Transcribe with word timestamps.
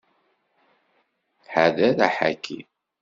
Ḥader 1.51 1.95
aḥaki. 2.07 2.59